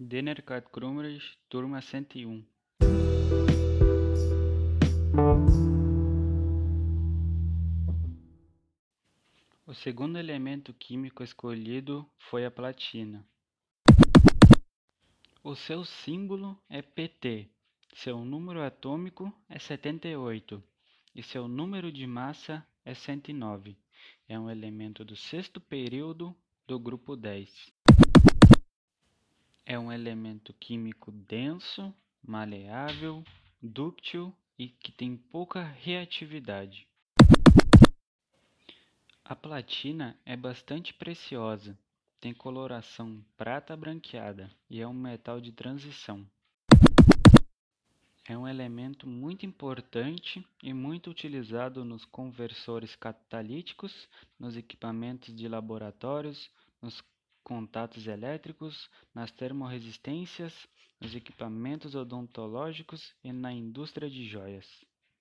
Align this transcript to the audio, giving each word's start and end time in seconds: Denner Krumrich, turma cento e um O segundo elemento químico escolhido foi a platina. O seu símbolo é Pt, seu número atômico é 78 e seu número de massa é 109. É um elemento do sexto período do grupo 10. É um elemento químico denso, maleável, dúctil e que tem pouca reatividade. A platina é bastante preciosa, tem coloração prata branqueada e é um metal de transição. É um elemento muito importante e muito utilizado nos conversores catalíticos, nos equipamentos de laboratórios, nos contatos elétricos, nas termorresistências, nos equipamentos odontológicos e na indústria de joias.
Denner 0.00 0.40
Krumrich, 0.70 1.36
turma 1.48 1.82
cento 1.82 2.16
e 2.16 2.24
um 2.24 2.46
O 9.66 9.74
segundo 9.74 10.16
elemento 10.16 10.72
químico 10.72 11.24
escolhido 11.24 12.08
foi 12.16 12.46
a 12.46 12.50
platina. 12.50 13.26
O 15.42 15.56
seu 15.56 15.84
símbolo 15.84 16.56
é 16.70 16.80
Pt, 16.80 17.50
seu 17.92 18.24
número 18.24 18.62
atômico 18.62 19.32
é 19.48 19.58
78 19.58 20.62
e 21.12 21.24
seu 21.24 21.48
número 21.48 21.90
de 21.90 22.06
massa 22.06 22.64
é 22.84 22.94
109. 22.94 23.76
É 24.28 24.38
um 24.38 24.48
elemento 24.48 25.04
do 25.04 25.16
sexto 25.16 25.60
período 25.60 26.36
do 26.68 26.78
grupo 26.78 27.16
10. 27.16 27.76
É 29.70 29.78
um 29.78 29.92
elemento 29.92 30.54
químico 30.54 31.12
denso, 31.12 31.94
maleável, 32.26 33.22
dúctil 33.60 34.34
e 34.58 34.68
que 34.70 34.90
tem 34.90 35.14
pouca 35.14 35.62
reatividade. 35.62 36.88
A 39.22 39.36
platina 39.36 40.18
é 40.24 40.34
bastante 40.34 40.94
preciosa, 40.94 41.78
tem 42.18 42.32
coloração 42.32 43.22
prata 43.36 43.76
branqueada 43.76 44.50
e 44.70 44.80
é 44.80 44.88
um 44.88 44.94
metal 44.94 45.38
de 45.38 45.52
transição. 45.52 46.26
É 48.26 48.38
um 48.38 48.48
elemento 48.48 49.06
muito 49.06 49.44
importante 49.44 50.42
e 50.62 50.72
muito 50.72 51.10
utilizado 51.10 51.84
nos 51.84 52.06
conversores 52.06 52.96
catalíticos, 52.96 54.08
nos 54.40 54.56
equipamentos 54.56 55.36
de 55.36 55.46
laboratórios, 55.46 56.50
nos 56.80 57.02
contatos 57.48 58.06
elétricos, 58.06 58.90
nas 59.14 59.32
termorresistências, 59.32 60.52
nos 61.00 61.14
equipamentos 61.14 61.94
odontológicos 61.94 63.14
e 63.24 63.32
na 63.32 63.50
indústria 63.50 64.10
de 64.10 64.28
joias. 64.28 64.66